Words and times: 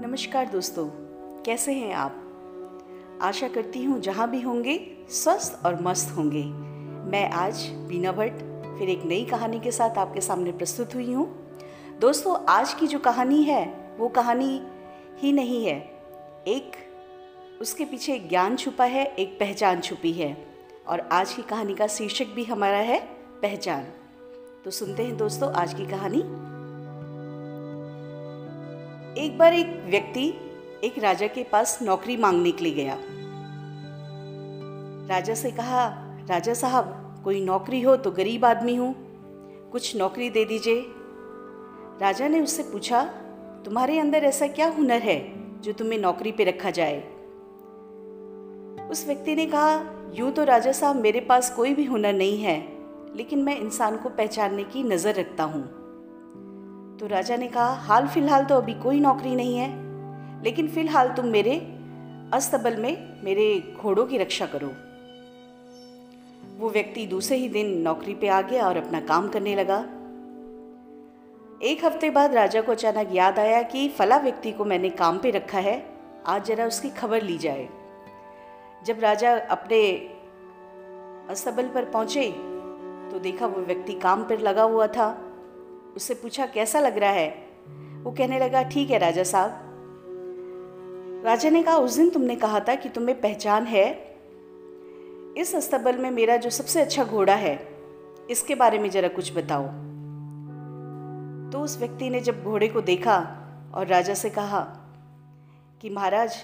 नमस्कार 0.00 0.48
दोस्तों, 0.48 0.88
कैसे 1.42 1.72
हैं 1.72 1.94
आप? 1.94 2.16
आशा 3.22 3.48
करती 3.48 3.84
हूँ 3.84 4.00
जहाँ 4.00 4.30
भी 4.30 4.40
होंगे, 4.40 4.96
स्वस्थ 5.10 5.66
और 5.66 5.82
मस्त 5.82 6.16
होंगे। 6.16 6.44
मैं 7.10 7.30
आज 7.30 7.68
बीना 7.68 8.12
भट्ट, 8.12 8.34
फिर 8.78 8.88
एक 8.88 9.02
नई 9.04 9.24
कहानी 9.24 9.60
के 9.60 9.70
साथ 9.70 9.90
आपके 9.90 10.20
सामने 10.20 10.52
प्रस्तुत 10.52 10.94
हुई 10.94 11.12
हूँ। 11.12 11.56
दोस्तों, 12.00 12.44
आज 12.48 12.74
की 12.74 12.86
जो 12.86 12.98
कहानी 12.98 13.42
है, 13.42 13.94
वो 13.98 14.08
कहानी 14.08 14.62
ही 15.18 15.32
नहीं 15.32 15.66
है। 15.66 15.78
एक, 16.48 16.72
उसके 17.60 17.84
पीछे 17.84 18.14
एक 18.14 18.28
ज्ञान 18.28 18.56
छुपा 18.56 18.84
है, 18.84 19.06
एक 19.06 19.40
पहचान 19.40 19.80
छुपी 19.80 20.12
है। 20.12 20.46
और 20.88 21.00
आज 21.00 21.32
की 21.32 21.42
कहानी 21.42 21.74
का 21.74 21.86
शीर्षक 21.86 22.26
भी 22.26 22.44
हमारा 22.44 22.78
है, 22.78 23.00
पहचान। 23.42 23.84
तो 24.64 24.70
सुनते 24.70 25.02
हैं 25.02 25.16
दोस्तों, 25.16 25.52
आज 25.52 25.74
की 25.74 25.86
कहानी। 25.86 26.57
एक 29.18 29.38
बार 29.38 29.54
एक 29.54 29.66
व्यक्ति 29.86 30.34
एक 30.84 30.98
राजा 30.98 31.26
के 31.26 31.42
पास 31.42 31.78
नौकरी 31.82 32.16
मांगने 32.16 32.50
के 32.50 32.64
लिए 32.64 32.74
गया। 32.74 32.98
राजा 35.08 35.34
से 35.34 35.50
कहा, 35.50 35.86
राजा 36.30 36.54
साहब, 36.54 37.20
कोई 37.24 37.44
नौकरी 37.44 37.80
हो 37.80 37.96
तो 37.96 38.10
गरीब 38.10 38.44
आदमी 38.44 38.74
हूँ। 38.74 38.94
कुछ 39.72 39.96
नौकरी 39.96 40.30
दे 40.30 40.44
दीजिए। 40.44 40.84
राजा 42.00 42.28
ने 42.28 42.40
उससे 42.40 42.62
पूछा, 42.62 43.02
तुम्हारे 43.64 43.98
अंदर 43.98 44.24
ऐसा 44.24 44.46
क्या 44.46 44.68
हुनर 44.68 45.02
है 45.02 45.18
जो 45.60 45.72
तुम्हें 45.72 45.98
नौकरी 45.98 46.32
पे 46.32 46.44
रखा 46.44 46.70
जाए? 46.70 46.98
उस 48.90 49.06
व्यक्ति 49.06 49.34
ने 49.34 49.46
कहा, 49.46 49.82
यूँ 50.14 50.30
तो 50.32 50.44
राजा 50.44 50.72
साहब 50.72 50.96
मेरे 50.96 51.20
पास 51.20 51.54
कोई 51.56 51.74
भी 51.74 51.84
हुनर 51.84 52.12
नहीं 52.12 52.38
है, 52.38 52.58
लेकिन 53.16 53.42
मैं 53.42 53.60
इंसान 53.60 53.96
को 53.96 54.08
पहचानने 54.08 54.64
की 54.64 54.82
नज़र 54.82 55.14
रखता 55.14 55.44
हूँ। 55.44 55.77
तो 56.98 57.06
राजा 57.06 57.36
ने 57.36 57.46
कहा, 57.48 57.66
हाल 57.66 58.06
फ़िलहाल 58.06 58.44
तो 58.44 58.54
अभी 58.54 58.74
कोई 58.74 59.00
नौकरी 59.00 59.34
नहीं 59.34 59.56
है, 59.56 59.68
लेकिन 60.42 60.68
फ़िलहाल 60.68 61.08
तुम 61.08 61.26
मेरे 61.26 61.54
अस्तबल 62.32 62.76
में 62.76 63.22
मेरे 63.24 63.44
घोड़ों 63.76 64.06
की 64.06 64.18
रक्षा 64.18 64.46
करो। 64.46 64.68
वो 66.58 66.70
व्यक्ति 66.70 67.06
दूसरे 67.06 67.36
ही 67.36 67.48
दिन 67.48 67.70
नौकरी 67.82 68.14
पे 68.14 68.28
आ 68.28 68.40
गया 68.42 68.66
और 68.68 68.76
अपना 68.76 69.00
काम 69.00 69.28
करने 69.28 69.54
लगा। 69.54 69.78
एक 71.62 71.84
हफ़्ते 71.84 72.10
बाद 72.10 72.34
राजा 72.34 72.60
को 72.60 72.72
अचानक 72.72 73.08
याद 73.12 73.38
आया 73.38 73.62
कि 73.64 73.88
फला 73.88 74.16
व्यक्ति 74.16 74.52
को 74.52 74.64
मैंने 74.64 74.90
काम 74.90 75.18
पे 75.18 75.30
रखा 75.30 75.58
है, 75.58 75.82
आज 76.26 76.46
जरा 76.46 76.66
उसकी 76.66 76.90
खबर 76.90 77.22
ली 77.22 77.38
जाए। 77.38 77.68
जब 78.84 79.00
राजा 79.00 79.36
अपने 79.50 79.80
अस्तबल 81.30 81.68
पर 81.68 81.84
पहुँचे 81.84 82.28
तो 83.10 83.18
देखा 83.20 83.46
वो 83.46 83.62
व्यक्ति 83.62 83.92
काम 83.98 84.24
पर 84.24 84.38
लगा 84.40 84.62
हुआ 84.64 84.86
था। 84.88 85.08
उससे 85.98 86.14
पूछा, 86.14 86.46
कैसा 86.46 86.80
लग 86.80 86.98
रहा 86.98 87.10
है? 87.10 87.28
वो 88.02 88.10
कहने 88.10 88.38
लगा, 88.38 88.62
ठीक 88.62 88.90
है 88.90 88.98
राजा 88.98 89.22
साहब। 89.22 89.60
राजा 91.24 91.50
ने 91.50 91.62
कहा, 91.62 91.76
उस 91.76 91.96
दिन 91.96 92.10
तुमने 92.10 92.36
कहा 92.36 92.60
था 92.60 92.74
कि 92.74 92.88
तुम्हें 92.88 93.20
पहचान 93.20 93.64
है। 93.64 94.08
इस 95.36 95.54
अस्तबल 95.54 95.96
में 95.96 96.10
मेरा 96.10 96.36
जो 96.36 96.50
सबसे 96.50 96.80
अच्छा 96.80 97.04
घोड़ा 97.04 97.34
है, 97.34 97.68
इसके 98.30 98.54
बारे 98.54 98.78
में 98.78 98.90
जरा 98.90 99.08
कुछ 99.08 99.36
बताओ। 99.36 99.66
तो 101.52 101.60
उस 101.60 101.78
व्यक्ति 101.78 102.10
ने 102.10 102.20
जब 102.20 102.44
घोड़े 102.44 102.68
को 102.68 102.80
देखा 102.80 103.36
और 103.74 103.86
राजा 103.86 104.14
से 104.14 104.30
कहा 104.30 104.60
कि, 105.82 105.90
महाराज, 105.90 106.36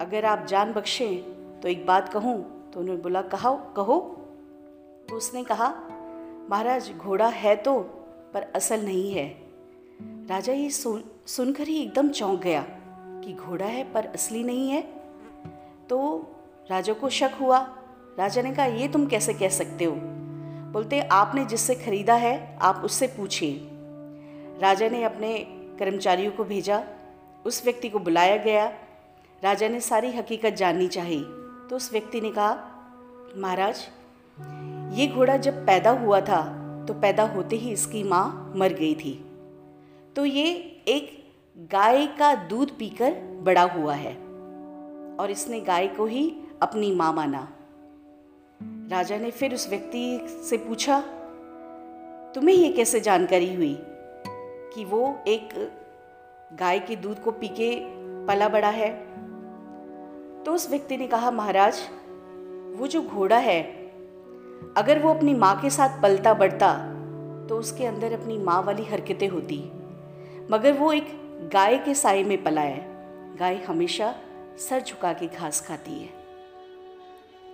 अगर 0.00 0.24
आप 0.24 0.46
जान 0.46 0.72
बख्शें 0.72 1.22
तो 1.60 1.68
एक 1.68 1.86
बात 1.86 2.08
कहूँ। 2.08 2.70
तो 2.70 2.80
उन्होंने 2.80 3.02
बोला, 3.02 3.22
कहा, 3.22 3.72
कहो। 3.76 4.00
तो 5.08 5.16
उसने 5.16 5.44
कहा, 5.44 5.74
महाराज, 6.50 6.92
घोड़ा 6.92 7.26
है 7.26 7.56
तो 7.56 7.95
पर 8.36 8.42
असल 8.54 8.84
नहीं 8.84 9.12
है। 9.12 9.36
राजा 10.28 10.52
ये 10.52 10.70
सुन, 10.70 11.04
सुनकर 11.26 11.62
ही 11.62 11.82
एकदम 11.82 12.08
चौंक 12.08 12.40
गया 12.40 12.64
कि 13.24 13.32
घोड़ा 13.32 13.66
है 13.66 13.92
पर 13.92 14.06
असली 14.06 14.42
नहीं 14.42 14.70
है। 14.70 14.82
तो 15.88 16.26
राजा 16.70 16.92
को 16.92 17.08
शक 17.08 17.30
हुआ। 17.40 17.58
राजा 18.18 18.42
ने 18.42 18.54
कहा, 18.54 18.66
ये 18.66 18.88
तुम 18.88 19.06
कैसे 19.06 19.34
कह 19.34 19.48
सकते 19.48 19.84
हो? 19.84 19.96
बोलते, 20.72 21.00
आपने 21.00 21.44
जिससे 21.44 21.74
खरीदा 21.74 22.14
है, 22.14 22.58
आप 22.62 22.82
उससे 22.84 23.06
पूछिए। 23.06 23.68
राजा 24.60 24.88
ने 24.88 25.04
अपने 25.04 25.38
कर्मचारियों 25.78 26.32
को 26.32 26.44
भेजा। 26.44 26.84
उस 27.46 27.64
व्यक्ति 27.64 27.88
को 27.88 27.98
बुलाया 27.98 28.36
गया। 28.36 28.66
राजा 29.44 29.68
ने 29.68 29.80
सारी 29.80 30.12
हकीकत 30.12 30.50
जाननी 30.50 30.88
चाहिए 30.88 31.20
तो 31.70 31.76
उस 31.76 31.92
व्यक्ति 31.92 32.20
ने 32.20 32.30
कहा, 32.30 32.58
महाराज, 33.36 33.88
ये 34.98 35.06
घोड़ा 35.06 35.36
जब 35.36 35.66
पैदा 35.66 35.90
हुआ 35.90 36.20
था 36.20 36.55
तो 36.88 36.94
पैदा 36.94 37.22
होते 37.22 37.56
ही 37.56 37.72
इसकी 37.72 38.02
माँ 38.02 38.52
मर 38.56 38.72
गई 38.72 38.94
थी। 38.94 39.12
तो 40.16 40.24
ये 40.24 40.48
एक 40.88 41.10
गाय 41.72 42.06
का 42.06 42.34
दूध 42.34 42.78
पीकर 42.78 43.12
बड़ा 43.42 43.62
हुआ 43.62 43.94
है 43.94 44.14
और 45.20 45.30
इसने 45.30 45.60
गाय 45.60 45.86
को 45.88 46.06
ही 46.06 46.30
अपनी 46.62 46.94
माँ 46.94 47.12
माना। 47.12 47.48
राजा 48.90 49.18
ने 49.18 49.30
फिर 49.30 49.54
उस 49.54 49.68
व्यक्ति 49.70 50.26
से 50.48 50.56
पूछा, 50.56 51.00
तुम्हें 52.34 52.54
ये 52.56 52.72
कैसे 52.72 53.00
जानकारी 53.00 53.54
हुई 53.54 53.76
कि 54.74 54.84
वो 54.84 55.18
एक 55.28 55.48
गाय 56.52 56.78
के 56.78 56.96
दूध 56.96 57.22
को 57.22 57.30
पी 57.30 57.48
के 57.48 57.74
पला 58.26 58.48
बड़ा 58.48 58.70
है? 58.70 58.90
तो 60.44 60.52
उस 60.52 60.70
व्यक्ति 60.70 60.96
ने 60.96 61.06
कहा, 61.06 61.30
महाराज, 61.30 61.80
वो 62.76 62.86
जो 62.86 63.02
घोड़ा 63.02 63.38
है 63.38 63.62
अगर 64.76 64.98
वो 64.98 65.14
अपनी 65.14 65.34
माँ 65.34 65.60
के 65.60 65.70
साथ 65.70 66.00
पलता 66.02 66.34
बढ़ता 66.34 66.72
तो 67.48 67.58
उसके 67.58 67.86
अंदर 67.86 68.12
अपनी 68.12 68.38
माँ 68.38 68.62
वाली 68.62 68.84
हरकतें 68.84 69.28
होती। 69.28 69.58
मगर 70.50 70.72
वो 70.72 70.92
एक 70.92 71.08
गाय 71.52 71.78
के 71.78 71.94
साय 71.94 72.22
में 72.24 72.42
पला 72.42 72.60
है 72.60 73.36
गाय 73.36 73.56
हमेशा 73.56 74.14
सर 74.58 74.82
झुका 74.82 75.12
के 75.12 75.26
घास 75.26 75.60
खाती 75.66 75.92
है। 75.92 76.08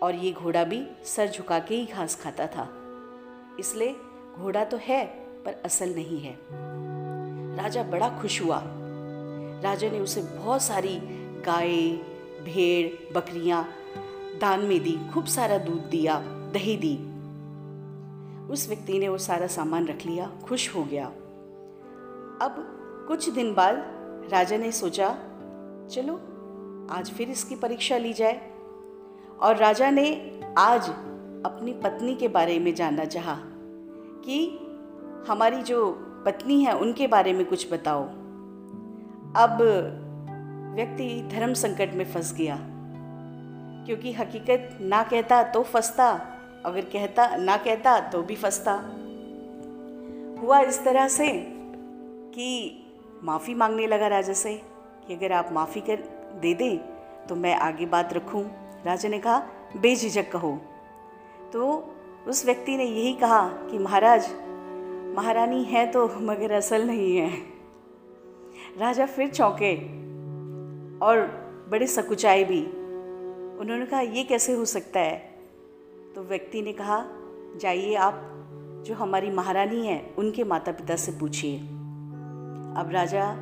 और 0.02 0.14
ये 0.14 0.32
घोड़ा 0.32 0.64
भी 0.64 0.82
सर 1.04 1.28
झुका 1.28 1.58
के 1.58 1.74
ही 1.74 1.86
घास 1.86 2.14
खाता 2.22 2.46
था। 2.46 2.68
इसलिए 3.60 3.96
घोड़ा 4.34 4.64
तो 4.64 4.78
है, 4.82 5.04
पर 5.44 5.62
असल 5.64 5.94
नहीं 5.94 6.20
है। 6.20 6.36
राजा 7.56 7.82
बड़ा 7.82 8.08
खुश 8.20 8.40
हुआ। 8.42 8.62
राजा 9.64 9.90
ने 9.90 10.00
उसे 10.00 10.22
बहुत 10.22 10.62
सारी 10.62 10.98
गाय, 11.46 11.76
भेड़, 12.44 13.14
बकरियाँ 13.14 13.62
दान 14.42 14.60
में 14.60 14.82
दी, 14.82 14.98
खूब 15.14 15.24
सारा 15.24 15.58
दूध 15.58 15.82
दिया, 15.90 16.18
दही 16.26 16.76
दी। 16.76 16.96
उस 18.52 18.68
व्यक्ति 18.68 18.98
ने 18.98 19.08
वो 19.08 19.18
सारा 19.18 19.46
सामान 19.46 19.86
रख 19.86 20.06
लिया, 20.06 20.32
खुश 20.44 20.74
हो 20.74 20.84
गया। 20.84 21.06
अब 22.42 22.54
कुछ 23.08 23.30
दिन 23.30 23.54
बाद 23.54 23.76
राजा 24.32 24.56
ने 24.56 24.72
सोचा, 24.72 25.08
चलो, 25.90 26.14
आज 26.90 27.10
फिर 27.10 27.30
इसकी 27.30 27.56
परीक्षा 27.56 27.96
ली 27.96 28.12
जाए। 28.12 28.50
और 29.40 29.56
राजा 29.56 29.90
ने 29.90 30.40
आज 30.58 30.88
अपनी 31.46 31.72
पत्नी 31.72 32.14
के 32.14 32.28
बारे 32.28 32.58
में 32.58 32.74
जानना 32.74 33.04
चाहा 33.04 33.38
कि 34.24 34.58
हमारी 35.28 35.62
जो 35.62 35.92
पत्नी 36.26 36.64
है, 36.64 36.78
उनके 36.78 37.06
बारे 37.06 37.32
में 37.32 37.46
कुछ 37.46 37.72
बताओ। 37.72 38.02
अब 39.36 39.58
व्यक्ति 40.76 41.28
धर्म 41.32 41.54
संकट 41.54 41.94
में 41.94 42.04
फंस 42.04 42.34
गया। 42.34 42.71
क्योंकि 43.86 44.12
हकीकत 44.12 44.78
ना 44.80 45.02
कहता 45.02 45.42
तो 45.42 45.62
फंसता, 45.62 46.08
अगर 46.66 46.80
कहता, 46.80 47.36
ना 47.36 47.56
कहता 47.56 48.00
तो 48.00 48.22
भी 48.22 48.36
फंसता। 48.36 48.72
हुआ 50.42 50.60
इस 50.60 50.84
तरह 50.84 51.08
से 51.08 51.28
कि 52.34 52.78
माफ़ी 53.24 53.54
मांगने 53.54 53.86
लगा 53.86 54.06
राजा 54.06 54.32
से 54.32 54.62
कि 55.06 55.14
अगर 55.14 55.32
आप 55.32 55.48
माफ़ी 55.52 55.80
कर 55.80 55.96
दे 56.40 56.54
दें 56.54 56.78
तो 57.26 57.34
मैं 57.34 57.54
आगे 57.54 57.86
बात 57.86 58.12
रखूँ। 58.12 58.44
राजा 58.86 59.08
ने 59.08 59.18
कहा, 59.18 59.46
बेझिझक 59.76 60.32
कहो। 60.32 60.60
तो 61.52 61.94
उस 62.28 62.46
व्यक्ति 62.46 62.76
ने 62.76 62.84
यही 62.84 63.12
कहा 63.12 63.48
कि, 63.48 63.78
महाराज, 63.78 64.28
महारानी 65.16 65.64
है 65.64 65.86
तो 65.86 66.08
मगर 66.16 66.52
असल 66.52 66.86
नहीं 66.86 67.16
है। 67.16 67.30
राजा 68.78 69.06
फिर 69.06 69.28
चौंके 69.28 69.76
और 71.06 71.20
बड़े 71.68 71.86
सकुचाए 71.86 72.44
भी। 72.44 72.66
उन्होंने 73.62 73.86
कहा, 73.86 74.00
ये 74.00 74.24
कैसे 74.24 74.52
हो 74.52 74.64
सकता 74.64 75.00
है? 75.00 75.18
तो 76.14 76.22
व्यक्ति 76.22 76.62
ने 76.62 76.72
कहा, 76.72 77.04
जाइए 77.56 77.94
आप, 77.94 78.14
जो 78.86 78.94
हमारी 78.94 79.30
महारानी 79.30 79.86
है, 79.86 80.14
उनके 80.18 80.44
माता 80.44 80.72
पिता 80.72 80.96
से 80.96 81.12
पूछिए। 81.12 81.58
अब 82.76 82.88
राजा 82.90 83.32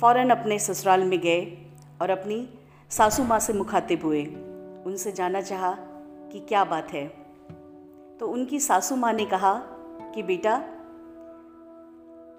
फ़ौरन 0.00 0.30
अपने 0.30 0.58
ससुराल 0.58 1.04
में 1.04 1.20
गए 1.20 1.70
और 2.02 2.10
अपनी 2.10 2.48
सासू 2.90 3.24
माँ 3.24 3.38
से 3.38 3.52
मुखातिब 3.52 4.04
हुए। 4.04 4.24
उनसे 4.86 5.12
जाना 5.12 5.40
चाहा 5.40 5.76
कि 6.32 6.40
क्या 6.40 6.64
बात 6.64 6.92
है। 6.92 7.08
तो 8.20 8.28
उनकी 8.28 8.60
सासू 8.60 8.96
माँ 8.96 9.12
ने 9.12 9.26
कहा 9.26 9.54
कि, 10.14 10.22
बेटा, 10.22 10.54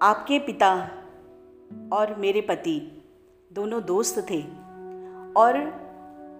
आपके 0.01 0.39
पिता 0.39 0.89
और 1.93 2.15
मेरे 2.15 2.41
पति 2.41 3.03
दोनों 3.53 3.83
दोस्त 3.83 4.29
थे 4.29 4.41
और 5.37 5.86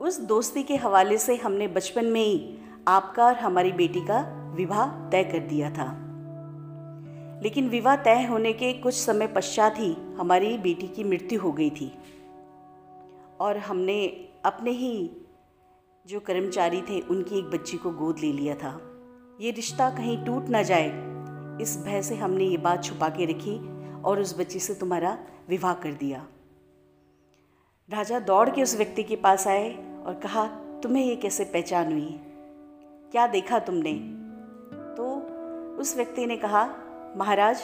उस 0.01 0.19
दोस्ती 0.19 0.63
के 0.63 0.75
हवाले 0.75 1.17
से 1.17 1.35
हमने 1.35 1.67
बचपन 1.67 2.05
में 2.05 2.21
ही 2.21 2.57
आपका 2.87 3.25
और 3.25 3.35
हमारी 3.35 3.71
बेटी 3.71 4.01
का 4.01 4.19
विवाह 4.55 5.09
तय 5.09 5.23
कर 5.23 5.39
दिया 5.39 5.69
था। 5.69 6.03
लेकिन 7.43 7.69
विवाह 7.69 7.95
तय 7.95 8.25
होने 8.25 8.53
के 8.53 8.73
कुछ 8.73 8.93
समय 8.93 9.27
पश्चात 9.27 9.79
ही 9.79 9.95
हमारी 10.17 10.57
बेटी 10.57 10.87
की 10.87 11.03
मृत्यु 11.03 11.41
हो 11.41 11.51
गई 11.51 11.69
थी। 11.69 11.91
और 13.39 13.57
हमने 13.57 14.07
अपने 14.45 14.71
ही 14.71 15.11
जो 16.07 16.19
कर्मचारी 16.19 16.81
थे, 16.81 16.99
उनकी 16.99 17.39
एक 17.39 17.45
बच्ची 17.45 17.77
को 17.77 17.91
गोद 17.91 18.19
ले 18.19 18.31
लिया 18.33 18.55
था। 18.55 18.81
ये 19.41 19.51
रिश्ता 19.51 19.89
कहीं 19.89 20.25
टूट 20.25 20.49
ना 20.49 20.61
जाए, 20.61 20.87
इस 21.61 21.83
भय 21.85 22.01
से 22.01 22.15
हमने 22.15 22.43
ये 22.43 22.57
बात 22.57 22.83
छुपा 22.83 23.09
के 23.09 23.25
रखी 23.25 23.59
और 24.01 24.19
उस 24.19 24.39
बच्ची 24.39 24.59
से 24.59 24.73
तुम्हारा 24.73 25.17
विवाह 25.49 25.73
कर 25.73 25.93
दिया। 25.93 26.25
राजा 27.91 28.19
दौड़ 28.19 28.49
के 28.49 28.63
उस 28.63 28.77
व्यक्ति 28.77 29.03
के 29.03 29.15
पास 29.15 29.47
आए 29.47 29.69
और 30.05 30.19
कहा, 30.23 30.47
तुम्हें 30.83 31.05
ये 31.05 31.15
कैसे 31.15 31.43
पहचान 31.43 31.91
हुई? 31.91 32.19
क्या 33.11 33.27
देखा 33.27 33.59
तुमने? 33.59 33.93
तो 34.95 35.15
उस 35.81 35.95
व्यक्ति 35.95 36.25
ने 36.25 36.37
कहा, 36.37 36.69
महाराज, 37.17 37.59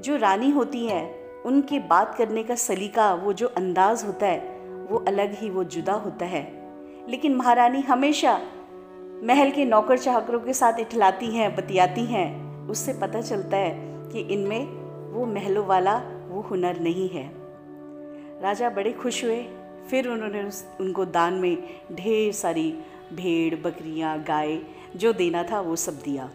जो 0.00 0.16
रानी 0.16 0.50
होती 0.50 0.86
है, 0.86 1.14
उनके 1.46 1.78
बात 1.78 2.14
करने 2.14 2.44
का 2.44 2.54
सलीका, 2.54 3.14
वो 3.14 3.32
जो 3.32 3.46
अंदाज 3.46 4.04
होता 4.04 4.26
है, 4.26 4.60
वो 4.68 5.04
अलग 5.08 5.34
ही 5.34 5.50
वो 5.50 5.64
जुदा 5.64 5.92
होता 5.92 6.24
है। 6.24 6.52
लेकिन 7.10 7.34
महारानी 7.34 7.80
हमेशा 7.80 8.40
महल 9.22 9.50
के 9.50 9.64
नौकर 9.64 9.98
चाकरों 9.98 10.40
के 10.40 10.52
साथ 10.52 10.72
इठलाती 10.80 11.26
हैं, 11.26 11.56
बतियाती 11.56 12.04
हैं। 12.04 12.58
उससे 12.68 12.92
पता 12.92 13.20
चलता 13.20 13.56
है 13.56 13.74
कि 14.08 14.20
इनमें 14.20 14.66
वो 15.12 15.26
महलों 15.26 15.66
वाला 15.66 16.02
वो 16.28 16.40
हुनर 16.40 16.80
नहीं 16.80 17.08
है। 17.08 17.39
राजा 18.42 18.70
बड़े 18.70 18.92
खुश 18.92 19.24
हुए। 19.24 19.46
फिर 19.90 20.08
उन्होंने 20.08 20.42
उस, 20.42 20.66
उनको 20.80 21.04
दान 21.04 21.34
में 21.34 21.80
ढेर 21.92 22.32
सारी 22.32 22.78
भेड़, 23.12 23.54
बकरियाँ, 23.54 24.22
गाय, 24.22 24.58
जो 24.96 25.12
देना 25.12 25.42
था 25.42 25.60
वो 25.60 25.76
सब 25.76 25.92
दिया। 25.92 26.30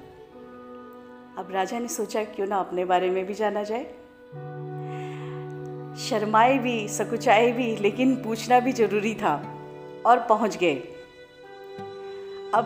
अब 1.38 1.48
राजा 1.52 1.80
ने 1.80 1.88
सोचा, 1.88 2.24
क्यों 2.24 2.48
ना 2.48 2.58
अपने 2.58 2.86
बारे 2.86 3.10
में 3.10 3.26
भी 3.26 3.34
जाना 3.34 3.64
जाए। 3.64 3.84
शर्माए 6.00 6.58
भी, 6.58 6.88
सकुचाए 6.88 7.52
भी, 7.52 7.76
लेकिन 7.76 8.16
पूछना 8.16 8.60
भी 8.60 8.72
ज़रूरी 8.72 9.16
था 9.16 9.56
और 10.06 10.20
पहुँच 10.20 10.58
गए। 10.58 10.76
अब 12.54 12.66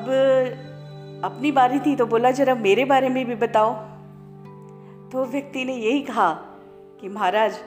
अपनी 1.23 1.51
बारी 1.51 1.79
थी 1.79 1.95
तो 1.95 2.05
बोला, 2.05 2.31
जरा 2.31 2.55
मेरे 2.55 2.85
बारे 2.85 3.09
में 3.09 3.25
भी 3.25 3.35
बताओ। 3.35 3.73
तो 5.09 5.25
व्यक्ति 5.25 5.65
ने 5.65 5.75
यही 5.75 6.01
कहा 6.01 6.33
कि, 7.01 7.09
महाराज 7.09 7.59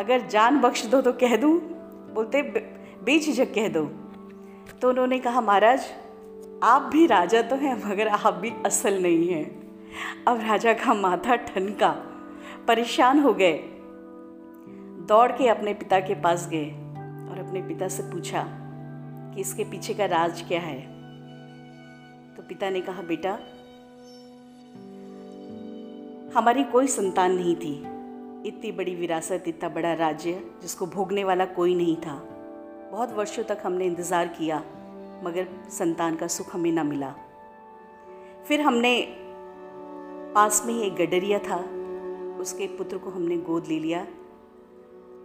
अगर 0.00 0.26
जान 0.26 0.60
बख्श 0.60 0.86
दो 0.86 1.00
तो 1.00 1.12
कह 1.12 1.36
दूँ, 1.36 1.60
बोलते 2.14 2.42
बेझिझक 3.04 3.54
कह 3.54 3.68
दो। 3.68 3.84
तो 4.82 4.88
उन्होंने 4.88 5.18
कहा, 5.18 5.40
महाराज, 5.40 5.80
आप 6.62 6.82
भी 6.82 7.06
राजा 7.06 7.42
तो 7.42 7.56
हैं, 7.56 7.90
मगर 7.90 8.08
आप 8.08 8.34
भी 8.34 8.52
असल 8.66 9.02
नहीं 9.02 9.28
हैं। 9.28 9.60
अब 10.28 10.40
राजा 10.40 10.72
का 10.72 10.94
माथा 10.94 11.36
ठनका, 11.36 11.90
परेशान 12.68 13.18
हो 13.18 13.32
गए। 13.32 13.58
दौड़ 15.08 15.32
के 15.32 15.48
अपने 15.48 15.74
पिता 15.74 16.00
के 16.00 16.14
पास 16.14 16.48
गए 16.48 16.66
और 17.30 17.46
अपने 17.46 17.62
पिता 17.62 17.88
से 17.88 18.02
पूछा 18.02 18.44
कि 19.34 19.40
इसके 19.40 19.64
पीछे 19.64 19.94
का 19.94 20.06
राज 20.06 20.44
क्या 20.48 20.60
है? 20.60 20.80
तो 22.36 22.42
पिता 22.42 22.70
ने 22.70 22.80
कहा, 22.80 23.02
बेटा, 23.02 23.38
हमारी 26.38 26.64
कोई 26.64 26.86
संतान 26.86 27.32
नहीं 27.32 27.56
थी। 27.56 27.89
इतनी 28.46 28.72
बड़ी 28.72 28.94
विरासत, 28.94 29.44
इतना 29.46 29.68
बड़ा 29.68 29.92
राज्य 29.92 30.42
जिसको 30.62 30.86
भोगने 30.86 31.24
वाला 31.24 31.44
कोई 31.44 31.74
नहीं 31.74 31.96
था। 31.96 32.14
बहुत 32.92 33.12
वर्षों 33.12 33.42
तक 33.44 33.58
हमने 33.64 33.86
इंतज़ार 33.86 34.28
किया, 34.28 34.58
मगर 35.24 35.48
संतान 35.70 36.16
का 36.16 36.26
सुख 36.26 36.54
हमें 36.54 36.72
ना 36.72 36.84
मिला। 36.84 37.14
फिर 38.48 38.60
हमने 38.60 38.92
पास 40.34 40.62
में 40.66 40.74
ही 40.74 40.80
एक 40.80 40.94
गडरिया 40.94 41.38
था, 41.38 41.56
उसके 42.40 42.66
पुत्र 42.66 42.98
को 42.98 43.10
हमने 43.10 43.36
गोद 43.36 43.66
ले 43.66 43.78
लिया, 43.78 44.06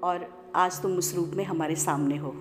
और 0.03 0.27
आज 0.55 0.81
तुम 0.81 0.97
उस 0.97 1.15
रूप 1.15 1.31
में 1.35 1.43
हमारे 1.43 1.75
सामने 1.75 2.17
हो। 2.17 2.33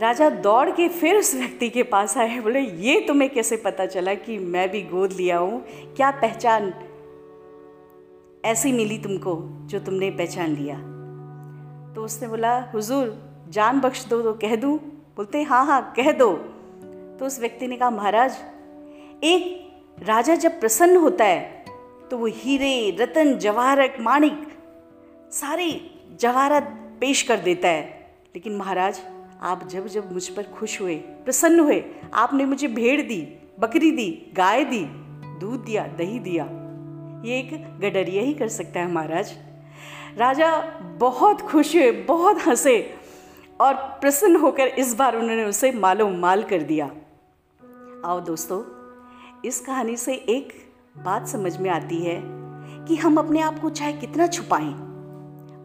राजा 0.00 0.30
दौड़ 0.30 0.70
के 0.70 0.88
फिर 0.88 1.16
उस 1.16 1.34
व्यक्ति 1.34 1.68
के 1.68 1.82
पास 1.82 2.16
आए, 2.18 2.40
बोले, 2.40 2.60
ये 2.60 3.00
तुम्हें 3.00 3.30
कैसे 3.30 3.56
पता 3.56 3.86
चला 3.86 4.14
कि 4.14 4.38
मैं 4.38 4.70
भी 4.70 4.82
गोद 4.82 5.12
लिया 5.12 5.38
हूँ? 5.38 5.64
क्या 5.96 6.10
पहचान 6.10 6.70
ऐसी 8.44 8.72
मिली 8.72 8.98
तुमको 8.98 9.36
जो 9.66 9.78
तुमने 9.78 10.10
पहचान 10.10 10.54
लिया। 10.56 10.76
तो 11.94 12.04
उसने 12.04 12.28
बोला, 12.28 12.58
हुजूर, 12.74 13.22
जान 13.48 13.80
बख्श 13.80 14.04
दो 14.06 14.22
तो 14.22 14.32
कह 14.32 14.56
दूँ। 14.56 14.78
बोलते 15.16 15.42
हाँ 15.42 15.66
हाँ 15.66 15.92
कह 15.96 16.12
दो। 16.12 16.32
तो 17.18 17.26
उस 17.26 17.40
व्यक्ति 17.40 17.66
ने 17.66 17.76
कहा, 17.76 17.90
महाराज, 17.90 18.36
एक 19.24 20.02
राजा 20.02 20.34
जब 20.34 20.60
प्रसन्न 20.60 20.96
होता 20.96 21.24
है 21.24 21.64
तो 22.10 22.18
वो 22.18 22.26
हीरे, 22.26 22.96
रतन 23.00 23.38
जवाहरत 23.38 23.96
माणिक, 24.00 24.48
सारे 25.32 25.90
जवाहरत 26.20 26.96
पेश 27.00 27.22
कर 27.22 27.36
देता 27.36 27.68
है। 27.68 27.82
लेकिन 28.34 28.56
महाराज, 28.56 29.00
आप 29.42 29.66
जब 29.68 29.86
जब 29.86 30.12
मुझ 30.12 30.28
पर 30.28 30.42
खुश 30.42 30.80
हुए, 30.80 30.96
प्रसन्न 30.96 31.60
हुए, 31.60 31.84
आपने 32.14 32.44
मुझे 32.44 32.68
भेड़ 32.68 33.00
दी, 33.02 33.20
बकरी 33.60 33.90
दी, 33.90 34.10
गाय 34.34 34.64
दी, 34.64 34.84
दूध 35.40 35.64
दिया, 35.64 35.86
दही 35.86 36.18
दिया 36.18 36.63
ये 37.24 37.38
एक 37.38 37.80
गडरिया 37.80 38.22
ही 38.22 38.32
कर 38.34 38.48
सकता 38.48 38.80
है 38.80 38.90
महाराज। 38.92 39.32
राजा 40.18 40.50
बहुत 41.00 41.40
खुश 41.40 41.74
हुए, 41.76 41.90
बहुत 41.90 42.46
हंसे 42.46 42.94
और 43.60 43.74
प्रसन्न 43.74 44.36
होकर 44.36 44.66
इस 44.66 44.94
बार 44.94 45.16
उन्होंने 45.16 45.44
उसे 45.44 45.72
मालो 45.72 46.08
माल 46.08 46.42
कर 46.42 46.62
दिया। 46.62 46.86
आओ 48.06 48.20
दोस्तों, 48.20 48.62
इस 49.44 49.60
कहानी 49.60 49.96
से 49.96 50.14
एक 50.14 50.52
बात 50.98 51.28
समझ 51.28 51.56
में 51.56 51.70
आती 51.70 52.02
है 52.02 52.20
कि 52.88 52.96
हम 52.96 53.18
अपने 53.18 53.40
आप 53.40 53.58
को 53.58 53.70
चाहे 53.70 53.92
कितना 53.92 54.26
छुपाएँ, 54.26 54.70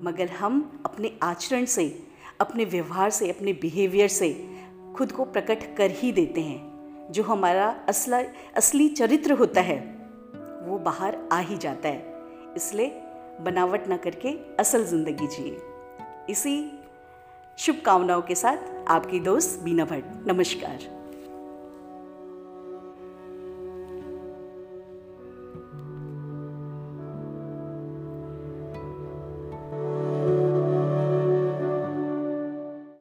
मगर 0.03 0.29
हम 0.29 0.81
अपने 0.85 1.11
आचरण 1.23 1.65
से, 1.65 2.03
अपने 2.39 2.65
व्यवहार 2.65 3.09
से, 3.09 3.29
अपने 3.31 3.53
बिहेवियर 3.53 4.07
से 4.07 4.33
खुद 4.95 5.11
को 5.11 5.25
प्रकट 5.25 5.75
कर 5.77 5.91
ही 5.91 6.11
देते 6.11 6.41
हैं, 6.41 7.07
जो 7.11 7.23
हमारा 7.23 7.75
असला, 7.89 8.23
असली 8.55 8.89
चरित्र 8.89 9.33
होता 9.33 9.61
है। 9.61 9.98
वो 10.69 10.77
बाहर 10.77 11.17
आ 11.31 11.39
ही 11.39 11.57
जाता 11.57 11.89
है। 11.89 12.53
इसलिए 12.55 13.01
बनावट 13.41 13.87
ना 13.87 13.97
करके 13.97 14.37
असल 14.59 14.85
ज़िंदगी 14.85 15.27
जिए। 15.27 15.57
इसी 16.29 16.55
शुभकामनाओं 17.57 18.21
के 18.21 18.35
साथ 18.35 18.87
आपकी 18.87 19.19
दोस्त 19.19 19.59
बीना 19.63 19.85
भट्ट 19.85 20.27
नमस्कार। 20.27 20.98